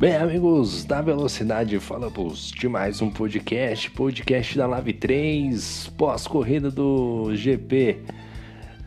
[0.00, 7.36] Bem, amigos da Velocidade, falamos de mais um podcast, podcast da Live 3, pós-corrida do
[7.36, 7.98] GP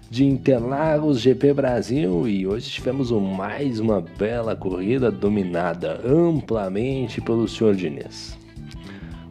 [0.10, 7.75] de Interlagos, GP Brasil, e hoje tivemos mais uma bela corrida dominada amplamente pelo Sr.
[7.75, 8.36] Diniz.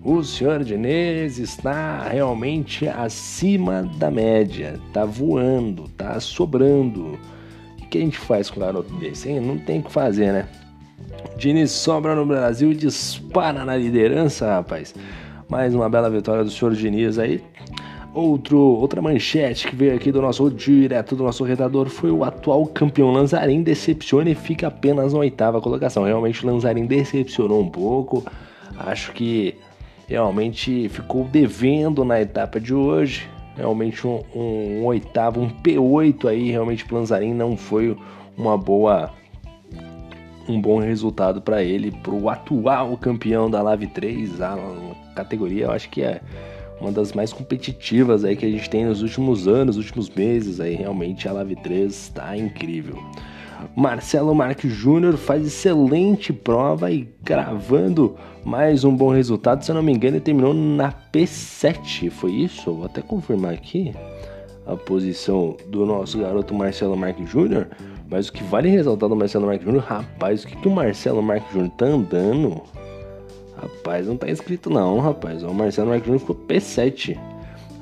[0.05, 0.63] O Sr.
[0.63, 7.19] Diniz está realmente acima da média, tá voando, tá sobrando.
[7.83, 9.41] O que a gente faz com o garoto desse, hein?
[9.41, 10.62] Não tem o que fazer, né?
[11.37, 14.95] Diniz sobra no Brasil e dispara na liderança, rapaz.
[15.49, 17.43] Mais uma bela vitória do senhor Diniz aí.
[18.15, 22.67] Outro, outra manchete que veio aqui do nosso direto do nosso redator foi o atual
[22.67, 26.05] campeão Lanzarin decepciona e fica apenas na oitava colocação.
[26.05, 28.23] Realmente o Lanzarin decepcionou um pouco.
[28.79, 29.55] Acho que
[30.07, 33.27] realmente ficou devendo na etapa de hoje.
[33.57, 37.97] Realmente um, um, um oitavo, um P8 aí, realmente o Lanzarin não foi
[38.37, 39.11] uma boa
[40.49, 44.57] um bom resultado para ele, para o atual campeão da Live 3, a
[45.15, 46.21] categoria, eu acho que é
[46.81, 50.75] uma das mais competitivas aí que a gente tem nos últimos anos, últimos meses aí,
[50.75, 52.99] realmente a Live 3 está incrível.
[53.77, 59.83] Marcelo Marques Júnior faz excelente prova e gravando mais um bom resultado, se eu não
[59.83, 62.73] me engano, ele terminou na P7, foi isso?
[62.73, 63.95] Vou até confirmar aqui
[64.67, 67.69] a posição do nosso garoto Marcelo Marques Júnior.
[68.13, 71.23] Mas o que vale ressaltar do Marcelo Marques Júnior, rapaz, o que, que o Marcelo
[71.23, 72.61] Marques Júnior tá andando?
[73.57, 75.43] Rapaz, não tá escrito não, rapaz.
[75.43, 77.19] O Marcelo Marques Júnior ficou P7.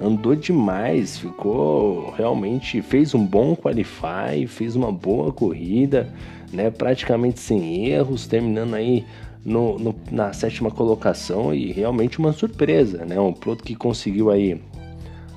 [0.01, 2.81] Andou demais, ficou realmente.
[2.81, 6.09] Fez um bom qualify, fez uma boa corrida,
[6.53, 6.71] né?
[6.71, 9.05] Praticamente sem erros, terminando aí
[9.45, 13.19] no, no, na sétima colocação e realmente uma surpresa, né?
[13.19, 14.63] Um piloto que conseguiu aí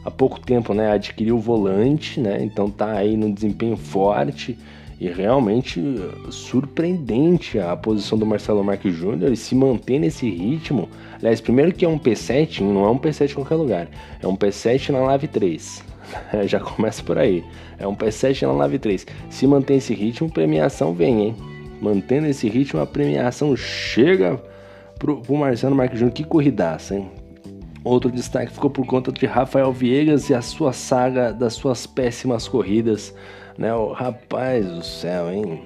[0.05, 0.91] há pouco tempo, né?
[0.91, 2.43] Adquiriu o volante, né?
[2.43, 4.55] Então tá aí no desempenho forte
[5.03, 5.83] e realmente
[6.29, 10.87] surpreendente a posição do Marcelo Marques Júnior e se manter nesse ritmo.
[11.15, 13.89] Aliás, primeiro que é um P7, não é um P7 em qualquer lugar,
[14.21, 15.83] é um P7 na Live 3.
[16.47, 17.43] Já começa por aí.
[17.77, 19.05] É um P7 na Live 3.
[19.29, 21.35] Se mantém esse ritmo, premiação vem, hein?
[21.81, 24.41] Mantendo esse ritmo, a premiação chega
[24.97, 26.15] pro, pro Marcelo Marques Júnior.
[26.15, 27.11] Que corridaça, hein?
[27.83, 32.47] Outro destaque ficou por conta de Rafael Viegas e a sua saga das suas péssimas
[32.47, 33.13] corridas
[33.57, 33.73] né?
[33.73, 35.63] O rapaz do céu, hein?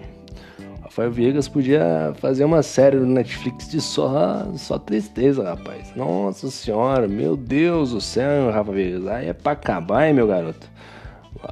[0.81, 5.93] Rafael Viegas podia fazer uma série no Netflix de só, só tristeza, rapaz.
[5.95, 9.05] Nossa senhora, meu Deus do céu, Rafa Viegas.
[9.07, 10.67] Aí é pra acabar, hein, meu garoto?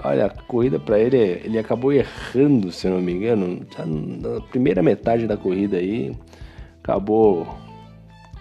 [0.04, 3.62] Olha, a corrida para ele, ele acabou errando, se não me engano.
[3.86, 6.16] Na primeira metade da corrida aí,
[6.82, 7.48] acabou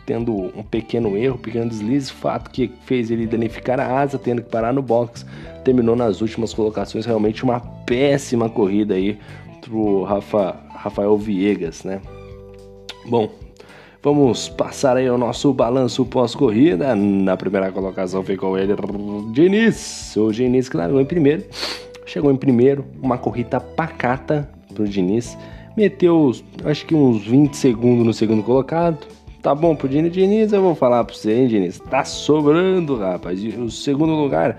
[0.07, 4.51] tendo um pequeno erro, pequeno deslize, fato que fez ele danificar a asa, tendo que
[4.51, 5.25] parar no box.
[5.65, 9.19] Terminou nas últimas colocações, realmente uma péssima corrida aí
[9.63, 12.01] pro Rafa, Rafael Viegas, né?
[13.07, 13.31] Bom,
[14.03, 16.95] vamos passar aí o nosso balanço pós-corrida.
[16.95, 18.75] Na primeira colocação ficou ele,
[19.33, 20.15] Diniz.
[20.17, 21.45] O Diniz largou em primeiro.
[22.07, 25.37] Chegou em primeiro, uma corrida pacata pro Diniz.
[25.75, 26.31] Meteu,
[26.65, 28.99] acho que uns 20 segundos no segundo colocado
[29.45, 31.79] Tá bom pro Diniz, Diniz, eu vou falar pra você, hein, Diniz?
[31.79, 33.45] Tá sobrando, rapaz.
[33.45, 34.57] E o segundo lugar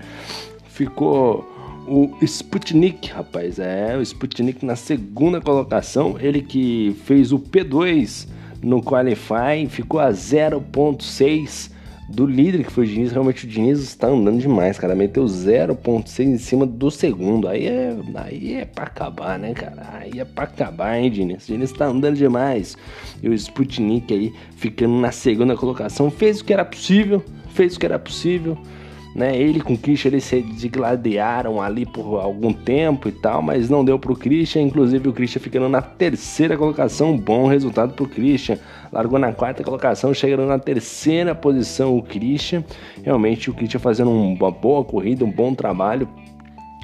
[0.68, 1.44] ficou
[1.88, 3.58] o Sputnik, rapaz.
[3.58, 6.14] É, o Sputnik na segunda colocação.
[6.20, 8.28] Ele que fez o P2
[8.62, 11.72] no Qualify, ficou a 0.6
[12.08, 14.94] do líder que foi o Diniz, realmente o Diniz está andando demais, cara.
[14.94, 17.48] Meteu 0.6 em cima do segundo.
[17.48, 19.88] Aí é, aí é pra acabar, né, cara?
[19.94, 21.44] Aí é pra acabar, hein, Diniz?
[21.44, 22.76] O Diniz tá andando demais.
[23.22, 26.10] E o Sputnik aí ficando na segunda colocação.
[26.10, 28.56] Fez o que era possível, fez o que era possível
[29.16, 29.34] né?
[29.34, 33.82] Ele com o Christian eles se degladiaram ali por algum tempo e tal, mas não
[33.82, 38.58] deu pro Christian, inclusive o Christian ficando na terceira colocação, bom resultado pro Christian.
[38.92, 42.62] Largou na quarta colocação, chegando na terceira posição o Christian.
[43.02, 46.06] Realmente o Christian fazendo uma boa corrida, um bom trabalho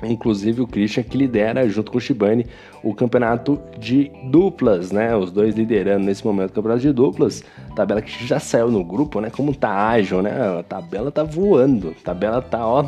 [0.03, 2.47] Inclusive o Christian que lidera junto com o Shibane
[2.83, 5.15] o campeonato de duplas, né?
[5.15, 7.45] Os dois liderando nesse momento o campeonato de duplas.
[7.77, 9.31] Tabela que já saiu no grupo, né?
[9.31, 10.59] Como tá ágil, né?
[10.59, 11.95] A tabela tá voando.
[12.01, 12.85] A tabela tá, ó,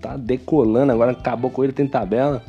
[0.00, 0.92] tá decolando.
[0.92, 2.42] Agora acabou com ele, tem tabela.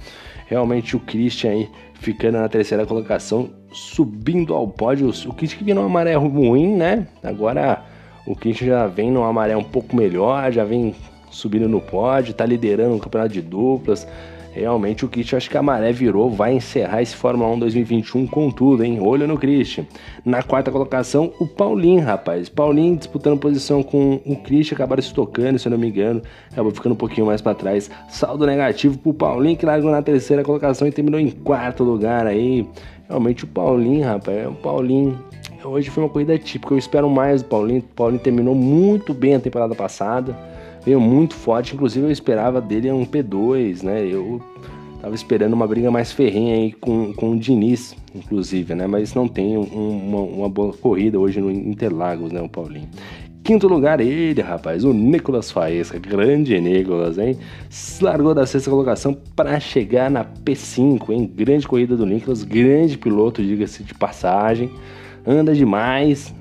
[0.47, 5.09] Realmente o Christian aí ficando na terceira colocação, subindo ao pódio.
[5.09, 7.07] O Christian que vinha numa maré ruim, né?
[7.23, 7.83] Agora
[8.25, 10.95] o Christian já vem numa maré um pouco melhor, já vem
[11.29, 14.07] subindo no pódio, tá liderando o campeonato de duplas.
[14.53, 18.49] Realmente o Christian, acho que a maré virou, vai encerrar esse Fórmula 1 2021 com
[18.49, 18.99] tudo, hein?
[18.99, 19.85] Olho no Christian.
[20.25, 22.49] Na quarta colocação, o Paulinho, rapaz.
[22.49, 26.23] Paulinho disputando posição com o Christian, acabaram se tocando, se eu não me engano.
[26.51, 27.91] Acabou ficando um pouquinho mais para trás.
[28.09, 32.67] Saldo negativo pro Paulinho, que largou na terceira colocação e terminou em quarto lugar aí.
[33.07, 35.19] Realmente o Paulinho, rapaz, o Paulinho
[35.63, 36.73] hoje foi uma corrida típica.
[36.73, 37.79] Eu espero mais do Paulinho.
[37.79, 40.35] O Paulinho terminou muito bem a temporada passada,
[40.87, 41.75] veio muito forte.
[41.75, 44.07] Inclusive, eu esperava dele um P2, né?
[44.07, 44.41] Eu
[45.01, 48.87] tava esperando uma briga mais ferrenha aí com, com o Diniz, inclusive, né?
[48.87, 52.41] Mas não tem um, uma, uma, boa corrida hoje no Interlagos, né?
[52.41, 52.87] O Paulinho.
[53.43, 57.37] Quinto lugar, ele, rapaz, o Nicolas Faesca, grande Nicolas, hein?
[58.01, 61.29] Largou da sexta colocação para chegar na P5, hein?
[61.33, 64.69] Grande corrida do Nicolas, grande piloto, diga-se de passagem,
[65.25, 66.33] anda demais.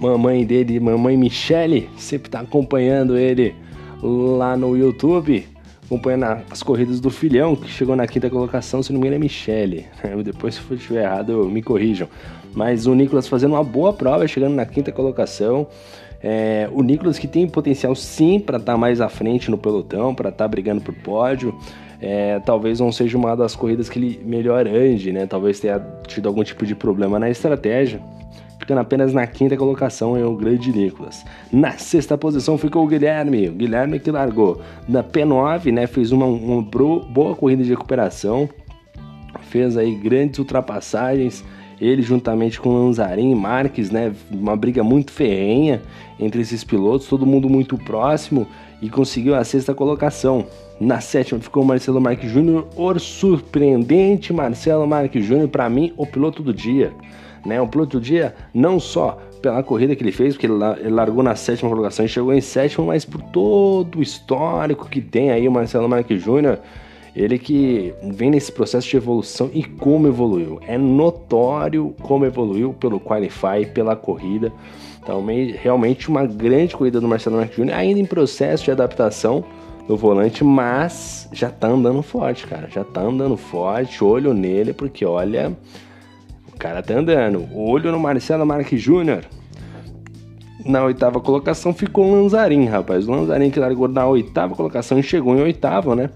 [0.00, 3.54] Mamãe dele, mamãe Michele, sempre tá acompanhando ele
[4.02, 5.46] lá no YouTube,
[5.84, 9.24] acompanhando as corridas do filhão, que chegou na quinta colocação, se não me engano é
[9.24, 9.84] Michele.
[10.24, 12.08] Depois, se for estiver errado, me corrijam.
[12.54, 15.66] Mas o Nicolas fazendo uma boa prova, chegando na quinta colocação.
[16.22, 20.14] É, o Nicolas que tem potencial sim para estar tá mais à frente no pelotão,
[20.14, 21.54] para estar tá brigando por pódio.
[22.00, 25.26] É, talvez não seja uma das corridas que ele melhor ande, né?
[25.26, 28.00] Talvez tenha tido algum tipo de problema na estratégia.
[28.70, 31.24] Ficando apenas na quinta colocação é o grande Nicolas.
[31.52, 33.48] Na sexta posição ficou o Guilherme.
[33.48, 35.88] O Guilherme que largou na P9, né?
[35.88, 38.48] Fez uma, uma boa corrida de recuperação.
[39.40, 41.44] Fez aí grandes ultrapassagens
[41.80, 45.80] ele juntamente com Lanzarin e Marques, né, uma briga muito ferrenha
[46.18, 48.46] entre esses pilotos, todo mundo muito próximo
[48.82, 50.44] e conseguiu a sexta colocação.
[50.78, 56.42] Na sétima ficou Marcelo Marques Júnior, o surpreendente Marcelo Marques Júnior, para mim, o piloto
[56.42, 56.92] do dia.
[57.44, 57.60] Né?
[57.60, 61.34] O piloto do dia, não só pela corrida que ele fez, porque ele largou na
[61.34, 65.52] sétima colocação e chegou em sétimo, mas por todo o histórico que tem aí o
[65.52, 66.58] Marcelo Marques Júnior
[67.14, 70.60] ele que vem nesse processo de evolução e como evoluiu.
[70.66, 74.52] É notório como evoluiu pelo Qualify, pela corrida.
[75.02, 75.24] Então,
[75.60, 79.44] realmente uma grande corrida do Marcelo Marques Jr., ainda em processo de adaptação
[79.88, 82.68] no volante, mas já tá andando forte, cara.
[82.70, 85.56] Já tá andando forte, olho nele, porque olha,
[86.60, 87.48] cara tá andando.
[87.52, 89.24] Olho no Marcelo Marques Jr.
[90.64, 93.08] Na oitava colocação ficou o Lanzarin, rapaz.
[93.08, 96.10] O Lanzarin que largou na oitava colocação e chegou em oitavo, né?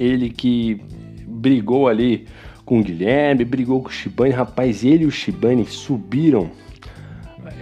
[0.00, 0.80] ele que
[1.26, 2.26] brigou ali
[2.64, 6.50] com o Guilherme, brigou com o Shibane, rapaz, ele e o Shibane subiram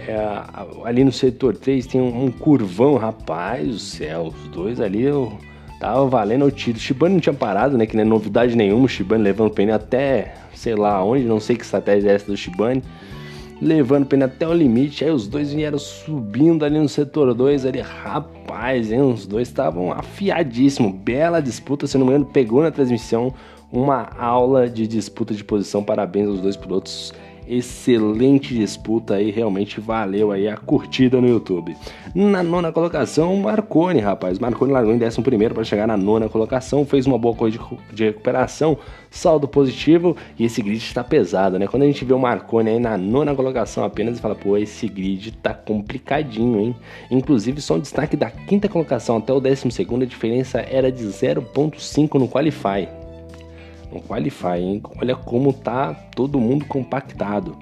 [0.07, 0.17] é,
[0.85, 5.37] ali no setor 3 tem um, um, curvão, rapaz do céu, os dois ali eu
[5.79, 6.77] tava valendo o tiro.
[6.77, 7.85] O Shibane não tinha parado, né?
[7.85, 11.39] Que não é novidade nenhuma, o Shibane levando o pneu até sei lá onde, não
[11.39, 12.83] sei que estratégia é essa do Shibane
[13.61, 15.03] levando o pneu até o limite.
[15.03, 19.01] Aí os dois vieram subindo ali no setor 2 ali, rapaz, hein?
[19.01, 20.93] Os dois estavam afiadíssimos.
[20.93, 23.33] Bela disputa, se não me engano, pegou na transmissão
[23.71, 25.83] uma aula de disputa de posição.
[25.83, 27.13] Parabéns aos dois pilotos
[27.49, 31.75] excelente disputa aí, realmente valeu aí a curtida no YouTube.
[32.13, 34.37] Na nona colocação, Marconi, rapaz.
[34.37, 35.21] Marconi largou em 11
[35.53, 37.57] para chegar na nona colocação, fez uma boa coisa
[37.91, 38.77] de recuperação,
[39.09, 41.67] saldo positivo e esse grid está pesado, né?
[41.67, 44.87] Quando a gente vê o Marconi aí na nona colocação apenas e fala, pô, esse
[44.87, 46.75] grid tá complicadinho, hein?
[47.09, 51.03] Inclusive, só um destaque da quinta colocação até o décimo segundo, a diferença era de
[51.03, 52.98] 0.5 no Qualify
[53.91, 54.81] no Qualify, hein?
[55.01, 57.57] Olha como tá todo mundo compactado.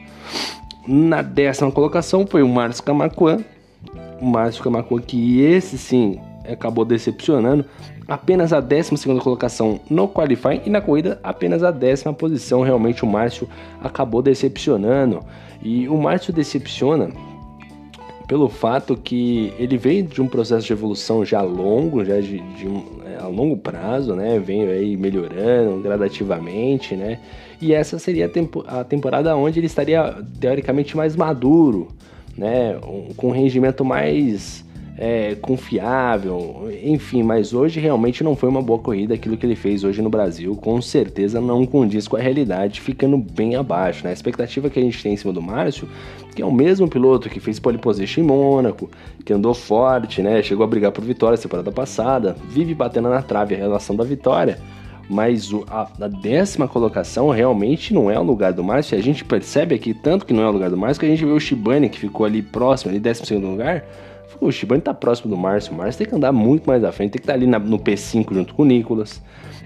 [0.88, 3.40] Na décima colocação foi o Márcio Camacuã.
[4.22, 6.20] O Márcio Camacuã, que esse sim
[6.50, 7.66] acabou decepcionando.
[8.08, 12.62] Apenas a décima segunda colocação no Qualify e na corrida apenas a décima posição.
[12.62, 13.50] Realmente o Márcio
[13.84, 15.19] acabou decepcionando.
[15.62, 17.10] E o Márcio decepciona
[18.28, 22.68] pelo fato que ele veio de um processo de evolução já longo, já de, de
[22.68, 22.84] um,
[23.19, 24.40] a longo prazo, né?
[24.40, 27.19] Veio aí melhorando gradativamente, né?
[27.62, 31.90] E essa seria a, tempo, a temporada onde ele estaria teoricamente mais maduro,
[32.38, 32.78] né?
[33.16, 34.64] Com um rendimento mais
[34.97, 39.83] é, confiável, enfim, mas hoje realmente não foi uma boa corrida aquilo que ele fez
[39.83, 44.04] hoje no Brasil, com certeza não condiz com a realidade, ficando bem abaixo.
[44.04, 44.09] Né?
[44.09, 45.87] A expectativa que a gente tem em cima do Márcio,
[46.35, 48.89] que é o mesmo piloto que fez pole position em Mônaco,
[49.23, 50.42] que andou forte, né?
[50.42, 54.57] chegou a brigar por vitória temporada passada, vive batendo na trave a relação da vitória.
[55.09, 58.97] Mas a, a, décima colocação realmente não é o lugar do Márcio.
[58.97, 61.23] A gente percebe aqui tanto que não é o lugar do Márcio que a gente
[61.23, 63.85] vê o Shibane que ficou ali próximo, ali décimo segundo lugar,
[64.40, 65.74] o Shibane tá próximo do Márcio.
[65.74, 67.12] O Márcio tem que andar muito mais à frente.
[67.12, 69.22] Tem que estar tá ali na, no P5 junto com o Nicolas.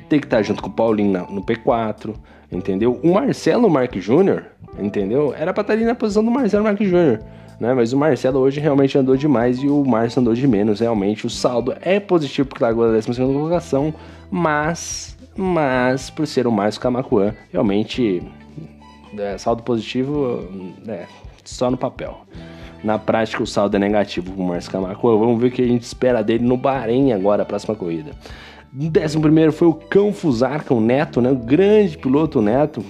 [0.07, 2.13] Tem que estar tá junto com o Paulinho na, no P4.
[2.51, 2.99] Entendeu?
[3.01, 4.45] O Marcelo Marques Júnior,
[4.77, 5.33] entendeu?
[5.33, 7.21] Era pra estar tá ali na posição do Marcelo Marques Júnior.
[7.61, 7.73] Né?
[7.73, 10.81] Mas o Marcelo hoje realmente andou demais e o Márcio andou de menos.
[10.81, 13.93] Realmente o saldo é positivo porque largou a 12 colocação,
[14.29, 18.21] mas, mas por ser o Márcio Camacuã, realmente
[19.17, 20.43] é, saldo positivo
[20.87, 21.05] é,
[21.45, 22.25] só no papel.
[22.83, 25.19] Na prática, o saldo é negativo para o Márcio Camargo.
[25.19, 28.11] Vamos ver o que a gente espera dele no Bahrein agora, a próxima corrida.
[28.71, 31.31] décimo primeiro foi o Cão Fusarca, o Neto, né?
[31.31, 32.83] O grande piloto Neto.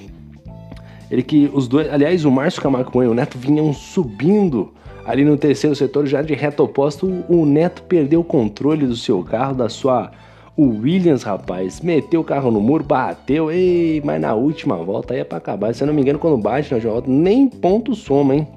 [1.10, 4.74] Ele que os dois, aliás, o Márcio Camargo e o Neto vinham subindo
[5.06, 7.26] ali no terceiro setor, já de reto oposto.
[7.28, 10.12] O Neto perdeu o controle do seu carro, da sua
[10.56, 15.22] o Williams, rapaz, meteu o carro no muro, bateu, ei, mas na última volta aí
[15.22, 15.74] é pra acabar.
[15.74, 18.48] Se eu não me engano, quando bate na volta, nem ponto soma, hein?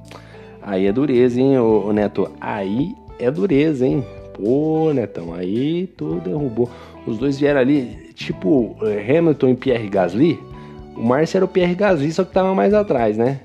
[0.67, 2.31] Aí é dureza, hein, ô, ô Neto?
[2.41, 4.03] Aí é dureza, hein?
[4.33, 6.71] Pô, Netão, aí tu derrubou.
[7.07, 10.41] Os dois vieram ali, tipo eh, Hamilton e Pierre Gasly.
[10.97, 13.41] O Márcio era o Pierre Gasly, só que tava mais atrás, né?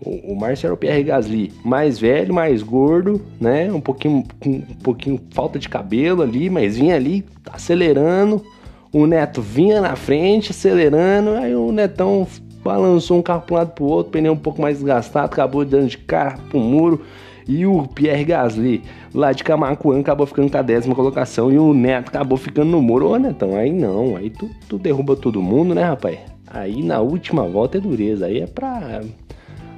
[0.00, 3.72] O, o Márcio era o Pierre Gasly, mais velho, mais gordo, né?
[3.72, 8.44] Um pouquinho, um pouquinho falta de cabelo ali, mas vinha ali acelerando.
[8.92, 11.30] O Neto vinha na frente, acelerando.
[11.30, 12.26] Aí o Netão
[12.62, 15.64] balançou um carro para um lado para o outro, pneu um pouco mais desgastado, acabou
[15.64, 17.02] dando de cara pro muro.
[17.48, 18.82] E o Pierre Gasly,
[19.14, 21.50] lá de Camacuã, acabou ficando com a décima colocação.
[21.50, 23.08] E o Neto acabou ficando no muro.
[23.08, 24.16] Ô, Netão, aí não.
[24.16, 26.18] Aí tu, tu derruba todo mundo, né, rapaz?
[26.46, 28.26] Aí na última volta é dureza.
[28.26, 29.00] Aí é pra.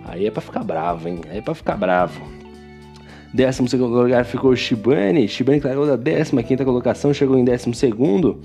[0.04, 1.20] Aí é pra ficar bravo, hein?
[1.30, 2.20] Aí é pra ficar bravo.
[3.32, 5.28] Décimo segundo lugar ficou o Shibane.
[5.28, 8.40] Shibane caiu da 15 quinta colocação, chegou em décimo segundo.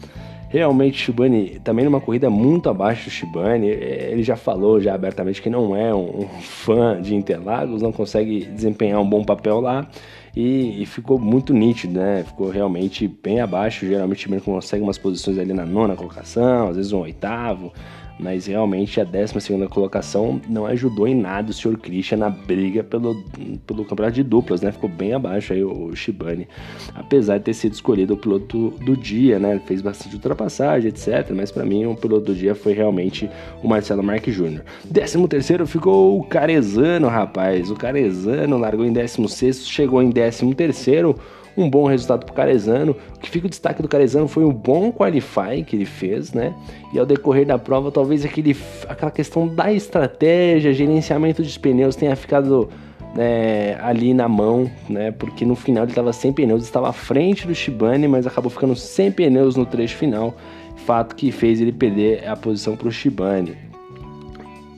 [0.49, 3.69] Realmente, Shibane também numa corrida muito abaixo do Shibane.
[3.69, 8.45] É, ele já falou já abertamente que não é um, fã de Interlagos, não consegue
[8.45, 9.87] desempenhar um bom papel lá.
[10.35, 12.23] E, e, ficou muito nítido, né?
[12.27, 13.87] Ficou realmente bem abaixo.
[13.87, 17.71] Geralmente o Shibane consegue umas posições ali na nona colocação, às vezes um oitavo
[18.19, 21.77] mas realmente a 12 colocação não ajudou em nada o Sr.
[21.77, 23.23] Christian na briga pelo,
[23.65, 24.71] pelo campeonato de duplas, né?
[24.71, 26.47] Ficou bem abaixo aí o Shibane,
[26.93, 29.51] apesar de ter sido escolhido o piloto do dia, né?
[29.51, 31.31] Ele fez bastante ultrapassagem, etc.
[31.35, 33.29] Mas para mim o piloto do dia foi realmente
[33.61, 34.61] o Marcelo Marques Jr.
[34.91, 37.69] 13 terceiro ficou o Carezano, rapaz.
[37.69, 41.15] O Carezano largou em 16 chegou em 13 terceiro
[41.57, 42.95] um bom resultado para o Carezano.
[43.15, 46.53] O que fica o destaque do Carezano foi um bom qualify que ele fez, né?
[46.93, 48.55] E ao decorrer da prova, talvez aquele,
[48.87, 52.69] aquela questão da estratégia, gerenciamento dos pneus tenha ficado
[53.17, 55.11] é, ali na mão, né?
[55.11, 58.75] Porque no final ele estava sem pneus, estava à frente do Shibane, mas acabou ficando
[58.75, 60.35] sem pneus no trecho final.
[60.85, 63.57] Fato que fez ele perder a posição para o Shibane.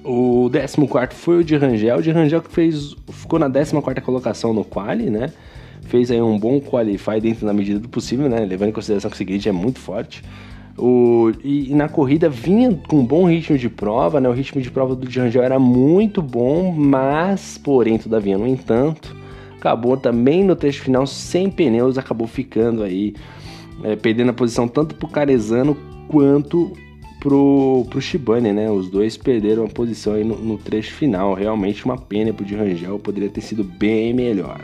[0.04, 1.98] O 14 foi o de Rangel.
[1.98, 5.34] O de Rangel que fez, ficou na 14 colocação no quali, né?
[5.88, 8.40] Fez aí um bom qualify dentro da medida do possível, né?
[8.46, 10.24] Levando em consideração que esse grid é muito forte.
[10.78, 14.30] O, e, e, na corrida vinha com um bom ritmo de prova, né?
[14.30, 19.16] O ritmo de prova do Rangel era muito bom, mas, porém, todavia, no entanto,
[19.58, 23.16] acabou também no trecho final sem pneus, acabou ficando aí,
[23.84, 25.76] é, perdendo a posição tanto pro Carezano
[26.08, 26.72] quanto
[27.20, 28.70] pro, pro Shibane, né?
[28.70, 31.34] Os dois perderam a posição aí no, no trecho final.
[31.34, 34.62] Realmente uma pena pro Rangel, poderia ter sido bem melhor.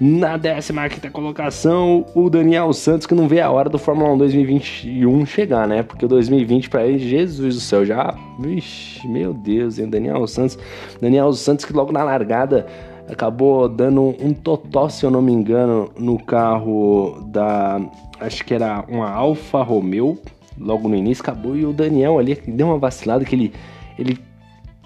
[0.00, 5.24] Na 15 colocação, o Daniel Santos, que não vê a hora do Fórmula 1 2021
[5.24, 5.84] chegar, né?
[5.84, 8.12] Porque o 2020 para ele, Jesus do céu, já.
[8.40, 9.88] Vixe, meu Deus, hein?
[9.88, 10.58] Daniel Santos.
[11.00, 12.66] Daniel Santos, que logo na largada
[13.08, 17.80] acabou dando um totó, se eu não me engano, no carro da.
[18.18, 20.18] Acho que era uma Alfa Romeo,
[20.58, 21.56] logo no início, acabou.
[21.56, 23.52] E o Daniel ali deu uma vacilada que ele.
[23.96, 24.18] Ele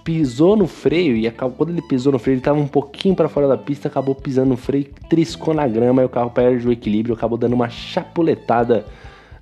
[0.08, 3.28] pisou no freio e acabou, quando ele pisou no freio, ele estava um pouquinho para
[3.28, 6.72] fora da pista, acabou pisando no freio, triscou na grama e o carro perde o
[6.72, 8.86] equilíbrio, acabou dando uma chapuletada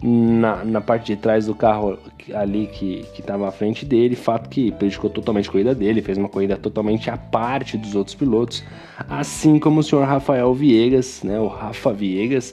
[0.02, 1.96] na, na parte de trás do carro
[2.35, 6.28] ali que estava à frente dele, fato que prejudicou totalmente a corrida dele, fez uma
[6.28, 8.64] corrida totalmente à parte dos outros pilotos,
[9.08, 12.52] assim como o senhor Rafael Viegas, né, o Rafa Viegas,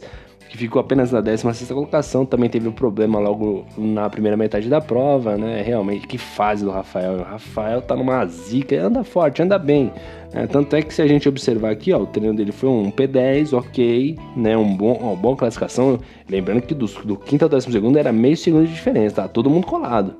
[0.53, 4.79] que ficou apenas na 16 colocação, também teve um problema logo na primeira metade da
[4.79, 5.63] prova, né?
[5.63, 7.13] Realmente, que fase do Rafael.
[7.13, 9.91] O Rafael tá numa zica, anda forte, anda bem.
[10.31, 10.45] Né?
[10.45, 13.57] Tanto é que se a gente observar aqui, ó, o treino dele foi um P10,
[13.57, 14.55] ok, né?
[14.55, 15.99] Um bom, uma boa classificação.
[16.29, 19.27] Lembrando que do, do quinto ao décimo segundo era meio segundo de diferença, tá?
[19.27, 20.13] Todo mundo colado,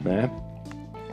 [0.00, 0.28] né?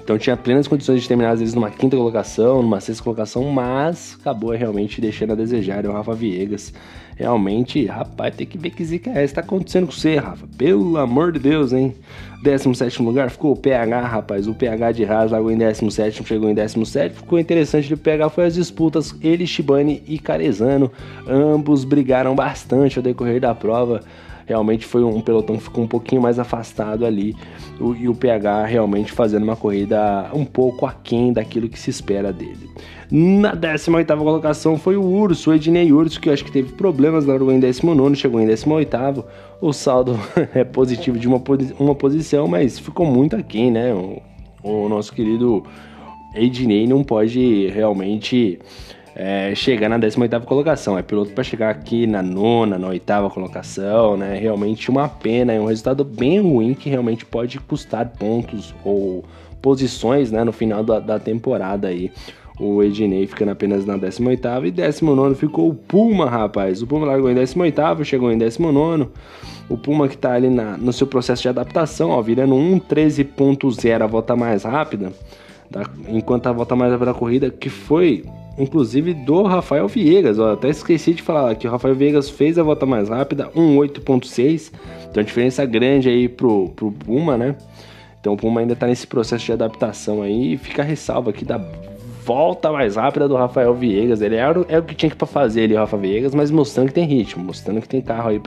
[0.04, 4.18] Então tinha plenas condições de terminar, às vezes, numa quinta colocação, numa sexta colocação, mas
[4.20, 5.86] acabou realmente deixando a desejar.
[5.86, 6.74] O Rafa Viegas,
[7.16, 9.36] realmente, rapaz, tem que ver que zica é essa.
[9.36, 10.46] Tá acontecendo com você, Rafa.
[10.58, 11.96] Pelo amor de Deus, hein?
[12.44, 14.46] 17 lugar ficou o PH, rapaz.
[14.46, 17.16] O PH de Haas largou em 17, chegou em 17.
[17.16, 19.16] Ficou interessante do PH foi as disputas.
[19.22, 20.92] Ele, Shibane e Carezano.
[21.26, 24.02] Ambos brigaram bastante ao decorrer da prova
[24.46, 27.36] realmente foi um pelotão que ficou um pouquinho mais afastado ali
[27.80, 32.32] o, e o PH realmente fazendo uma corrida um pouco aquém daquilo que se espera
[32.32, 32.70] dele.
[33.12, 37.26] Na 18 colocação foi o Urso, o Ednei Urso, que eu acho que teve problemas,
[37.26, 39.24] largou em 19, chegou em 18.
[39.62, 40.20] O saldo
[40.54, 41.42] é positivo de uma,
[41.80, 43.94] uma posição, mas ficou muito aquém, né?
[43.94, 44.22] O,
[44.64, 45.64] o nosso querido
[46.34, 48.60] Ednei não pode realmente
[49.15, 50.98] é, chegar na 18 colocação.
[50.98, 54.38] É piloto para chegar aqui na nona, na oitava colocação, né?
[54.38, 59.24] Realmente uma pena, é um resultado bem ruim que realmente pode custar pontos ou
[59.62, 62.12] posições, né, no final da, da temporada aí.
[62.60, 66.82] O Ednei ficando apenas na 18 e 19 ficou o Puma, rapaz.
[66.82, 69.08] O Puma largou em 18 chegou em 19
[69.70, 74.08] o Puma que está ali na, no seu processo de adaptação, ó, virando 1.13.0 a
[74.08, 75.12] volta mais rápida,
[75.74, 75.84] tá?
[76.08, 78.24] enquanto a volta mais rápida da corrida, que foi
[78.58, 80.38] inclusive do Rafael Viegas.
[80.39, 84.72] Ó, até esqueci de falar que o Rafael Viegas fez a volta mais rápida, 1.8.6,
[85.10, 87.56] então diferença grande aí pro, pro Puma, né?
[88.22, 91.44] Então o Puma ainda está nesse processo de adaptação aí, e fica a ressalva aqui
[91.44, 91.58] da
[92.24, 94.22] volta mais rápida do Rafael Viegas.
[94.22, 97.06] Ele era, é o que tinha que fazer ali, Rafa Viegas, mas mostrando que tem
[97.06, 98.39] ritmo, mostrando que tem carro aí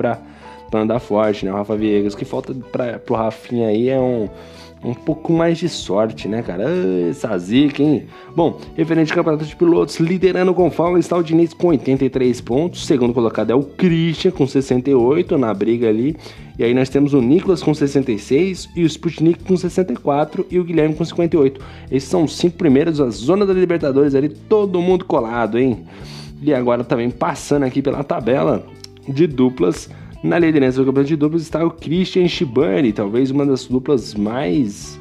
[0.71, 1.53] para andar forte, né?
[1.53, 2.15] O Rafa Viegas.
[2.15, 4.29] O que falta pra, pro Rafinha aí é um,
[4.85, 6.65] um pouco mais de sorte, né, cara?
[7.11, 8.07] Essa zica, hein?
[8.35, 12.87] Bom, referente ao campeonato de pilotos, liderando com folga está o Diniz com 83 pontos.
[12.87, 16.17] Segundo colocado é o Christian com 68 na briga ali.
[16.59, 20.65] E aí nós temos o Nicolas com 66 e o Sputnik com 64 e o
[20.65, 21.61] Guilherme com 58.
[21.91, 25.85] Esses são os cinco primeiros, a zona da Libertadores ali, todo mundo colado, hein?
[26.41, 28.65] E agora também passando aqui pela tabela
[29.09, 29.91] de duplas.
[30.27, 34.99] Na liderança do campeonato de duplas está o Christian Shibani, talvez uma das duplas mais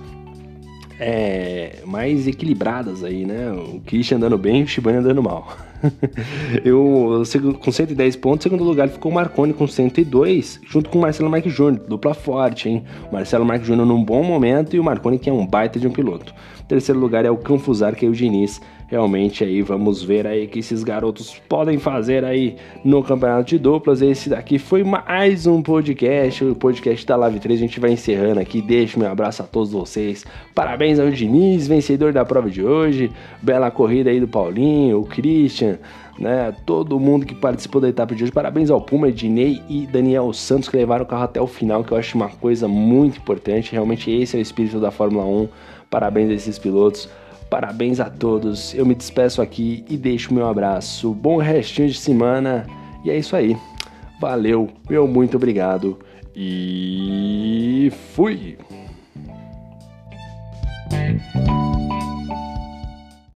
[1.00, 3.51] é, mais equilibradas aí, né?
[3.51, 5.58] O Christian andando bem e o Shibani andando mal.
[6.63, 7.24] eu,
[7.60, 11.53] com 110 pontos, segundo lugar ficou o Marconi com 102, junto com o Marcelo Marques
[11.53, 12.84] Júnior, dupla forte, hein?
[13.12, 15.91] Marcelo Marques Júnior num bom momento e o Marconi que é um baita de um
[15.91, 16.34] piloto.
[16.67, 18.62] terceiro lugar é o Canfusar, que é o Diniz.
[18.88, 24.00] Realmente aí vamos ver aí que esses garotos podem fazer aí no campeonato de duplas.
[24.00, 27.60] Esse daqui foi mais um podcast, o podcast da Live 3.
[27.60, 28.62] A gente vai encerrando aqui.
[28.62, 30.24] Deixo meu abraço a todos vocês.
[30.53, 33.12] Parabéns ao Diniz, vencedor da prova de hoje.
[33.41, 35.05] Bela corrida aí do Paulinho, o
[35.65, 35.79] Christian,
[36.19, 36.53] né?
[36.65, 38.31] Todo mundo que participou da etapa de hoje.
[38.31, 41.91] Parabéns ao Puma, Ednei e Daniel Santos que levaram o carro até o final, que
[41.91, 43.72] eu acho uma coisa muito importante.
[43.72, 45.48] Realmente esse é o espírito da Fórmula 1.
[45.89, 47.10] Parabéns a esses pilotos.
[47.50, 48.73] Parabéns a todos.
[48.73, 51.13] Eu me despeço aqui e deixo meu abraço.
[51.13, 52.65] Bom restinho de semana.
[53.04, 53.56] E é isso aí.
[54.19, 55.99] Valeu, meu muito obrigado
[56.36, 58.58] e fui!